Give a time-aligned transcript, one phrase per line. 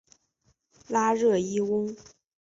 [0.87, 1.95] 拉热伊翁。